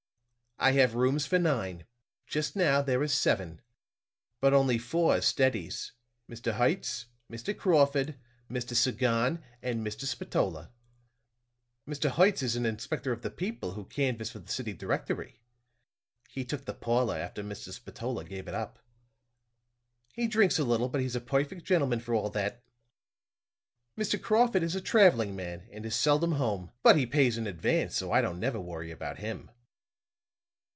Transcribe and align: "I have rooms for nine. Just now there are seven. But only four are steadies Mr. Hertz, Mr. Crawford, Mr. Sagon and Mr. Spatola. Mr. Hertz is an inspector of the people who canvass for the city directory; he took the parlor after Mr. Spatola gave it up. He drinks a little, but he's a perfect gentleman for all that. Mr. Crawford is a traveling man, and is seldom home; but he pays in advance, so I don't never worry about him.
"I 0.63 0.73
have 0.73 0.93
rooms 0.93 1.25
for 1.25 1.39
nine. 1.39 1.87
Just 2.27 2.55
now 2.55 2.83
there 2.83 3.01
are 3.01 3.07
seven. 3.07 3.61
But 4.39 4.53
only 4.53 4.77
four 4.77 5.15
are 5.17 5.21
steadies 5.21 5.93
Mr. 6.29 6.53
Hertz, 6.53 7.07
Mr. 7.31 7.57
Crawford, 7.57 8.13
Mr. 8.47 8.75
Sagon 8.75 9.43
and 9.63 9.83
Mr. 9.83 10.05
Spatola. 10.05 10.71
Mr. 11.89 12.11
Hertz 12.11 12.43
is 12.43 12.55
an 12.55 12.67
inspector 12.67 13.11
of 13.11 13.23
the 13.23 13.31
people 13.31 13.71
who 13.71 13.85
canvass 13.85 14.29
for 14.29 14.37
the 14.37 14.51
city 14.51 14.71
directory; 14.71 15.41
he 16.29 16.45
took 16.45 16.65
the 16.65 16.75
parlor 16.75 17.15
after 17.17 17.41
Mr. 17.43 17.71
Spatola 17.73 18.23
gave 18.23 18.47
it 18.47 18.53
up. 18.53 18.77
He 20.13 20.27
drinks 20.27 20.59
a 20.59 20.63
little, 20.63 20.89
but 20.89 21.01
he's 21.01 21.15
a 21.15 21.21
perfect 21.21 21.65
gentleman 21.65 22.01
for 22.01 22.13
all 22.13 22.29
that. 22.29 22.63
Mr. 23.97 24.21
Crawford 24.21 24.61
is 24.61 24.75
a 24.75 24.79
traveling 24.81 25.35
man, 25.35 25.67
and 25.71 25.87
is 25.87 25.95
seldom 25.95 26.33
home; 26.33 26.69
but 26.83 26.97
he 26.97 27.07
pays 27.07 27.35
in 27.35 27.47
advance, 27.47 27.95
so 27.97 28.11
I 28.11 28.21
don't 28.21 28.39
never 28.39 28.59
worry 28.61 28.91
about 28.91 29.17
him. 29.17 29.49